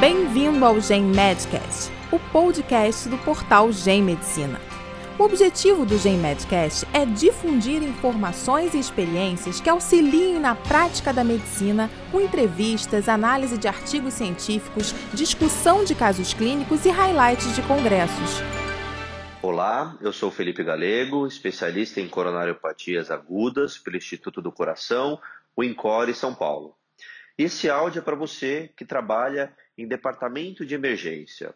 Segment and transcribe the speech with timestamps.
[0.00, 4.58] Bem-vindo ao Gen Medcast, o podcast do portal Gen Medicina.
[5.18, 11.22] O objetivo do Gen Medcast é difundir informações e experiências que auxiliem na prática da
[11.22, 18.40] medicina, com entrevistas, análise de artigos científicos, discussão de casos clínicos e highlights de congressos.
[19.42, 25.20] Olá, eu sou Felipe Galego, especialista em coronariopatias agudas pelo Instituto do Coração,
[25.54, 26.74] o INCORE São Paulo.
[27.36, 31.54] Esse áudio é para você que trabalha em departamento de emergência.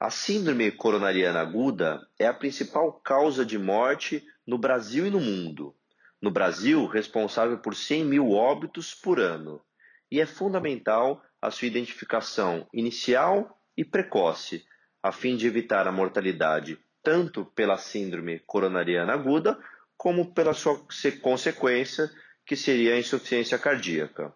[0.00, 5.74] A síndrome coronariana aguda é a principal causa de morte no Brasil e no mundo.
[6.20, 9.62] No Brasil, responsável por 100 mil óbitos por ano.
[10.10, 14.64] E é fundamental a sua identificação inicial e precoce,
[15.02, 19.58] a fim de evitar a mortalidade tanto pela síndrome coronariana aguda,
[19.96, 20.80] como pela sua
[21.20, 22.10] consequência,
[22.46, 24.34] que seria a insuficiência cardíaca.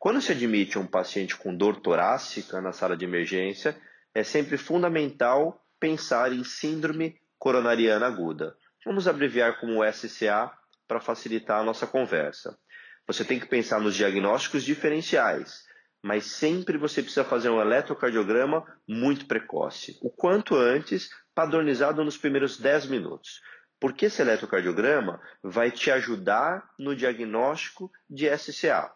[0.00, 3.78] Quando se admite um paciente com dor torácica na sala de emergência,
[4.14, 8.56] é sempre fundamental pensar em síndrome coronariana aguda.
[8.82, 10.50] Vamos abreviar como SCA
[10.88, 12.58] para facilitar a nossa conversa.
[13.06, 15.66] Você tem que pensar nos diagnósticos diferenciais,
[16.02, 22.58] mas sempre você precisa fazer um eletrocardiograma muito precoce, o quanto antes, padronizado nos primeiros
[22.58, 23.42] 10 minutos.
[23.78, 28.90] Porque esse eletrocardiograma vai te ajudar no diagnóstico de SCA.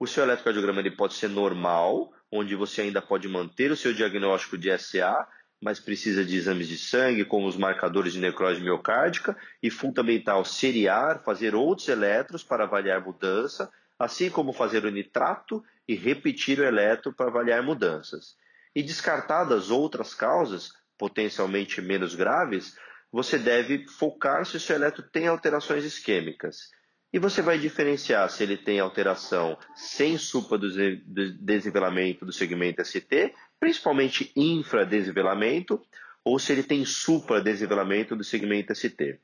[0.00, 4.56] O seu eletrocardiograma ele pode ser normal, onde você ainda pode manter o seu diagnóstico
[4.56, 5.28] de SA,
[5.60, 11.22] mas precisa de exames de sangue, como os marcadores de necrose miocárdica, e fundamental seriar,
[11.22, 17.12] fazer outros eletros para avaliar mudança, assim como fazer o nitrato e repetir o eletro
[17.12, 18.38] para avaliar mudanças.
[18.74, 22.74] E descartadas outras causas, potencialmente menos graves,
[23.12, 26.70] você deve focar se o seu eletro tem alterações isquêmicas.
[27.12, 35.82] E você vai diferenciar se ele tem alteração sem supradesivelamento do segmento ST, principalmente infradesivelamento,
[36.24, 39.18] ou se ele tem supradesivelamento do segmento ST.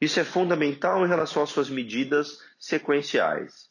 [0.00, 3.70] Isso é fundamental em relação às suas medidas sequenciais.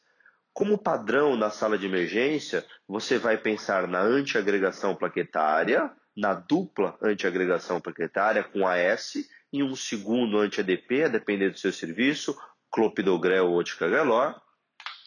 [0.54, 7.82] Como padrão na sala de emergência, você vai pensar na antiagregação plaquetária, na dupla antiagregação
[7.82, 9.16] plaquetária com AS,
[9.52, 12.38] em um segundo anti-ADP, a depender do seu serviço,
[12.76, 14.36] clopidogrel ou ticagrelor,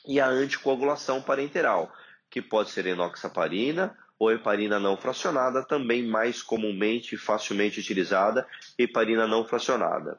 [0.06, 1.92] e a anticoagulação parenteral,
[2.30, 8.48] que pode ser enoxaparina ou heparina não fracionada, também mais comumente e facilmente utilizada,
[8.78, 10.18] heparina não fracionada.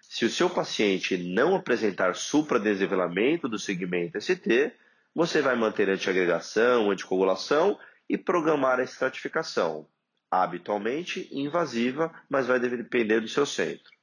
[0.00, 4.72] Se o seu paciente não apresentar supradesivelamento do segmento ST,
[5.12, 7.76] você vai manter antiagregação, anticoagulação
[8.08, 9.88] e programar a estratificação,
[10.30, 13.95] habitualmente invasiva, mas vai depender do seu centro.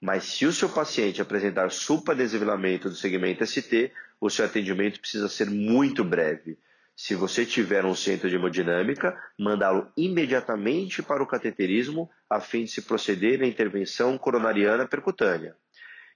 [0.00, 5.50] Mas se o seu paciente apresentar supradesivelamento do segmento ST, o seu atendimento precisa ser
[5.50, 6.58] muito breve.
[6.94, 12.72] Se você tiver um centro de hemodinâmica, mandá-lo imediatamente para o cateterismo a fim de
[12.72, 15.54] se proceder à intervenção coronariana percutânea.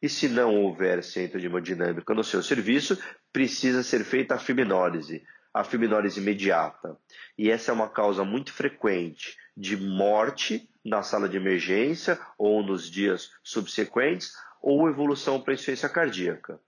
[0.03, 2.99] E se não houver centro de hemodinâmica no seu serviço,
[3.33, 5.23] precisa ser feita a fibrinólise,
[5.55, 6.97] a fibrinólise imediata.
[7.39, 12.91] E essa é uma causa muito frequente de morte na sala de emergência ou nos
[12.91, 16.61] dias subsequentes, ou evolução para insuficiência cardíaca.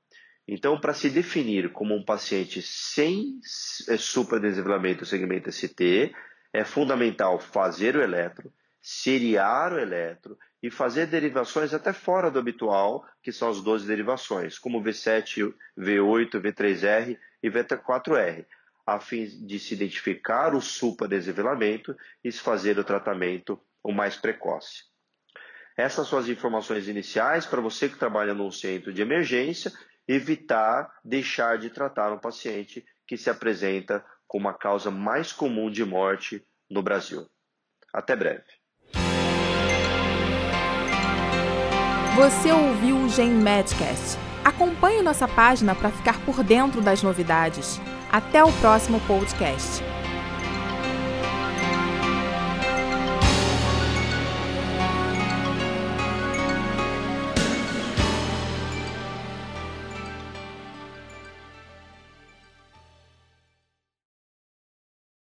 [0.46, 3.38] Então, para se definir como um paciente sem
[3.88, 6.14] é, supradesivelamento do segmento ST,
[6.52, 13.06] é fundamental fazer o eletro, seriar o eletro e fazer derivações até fora do habitual,
[13.22, 18.44] que são as 12 derivações, como V7, V8, V3R e V4R,
[18.86, 24.84] a fim de se identificar o supradesivelamento e se fazer o tratamento o mais precoce.
[25.76, 29.72] Essas são as informações iniciais para você que trabalha num centro de emergência,
[30.08, 35.84] evitar deixar de tratar um paciente que se apresenta como a causa mais comum de
[35.84, 37.28] morte no Brasil.
[37.92, 38.44] Até breve.
[42.16, 44.16] Você ouviu o Gen Medcast.
[44.44, 47.80] Acompanhe nossa página para ficar por dentro das novidades.
[48.12, 49.82] Até o próximo podcast.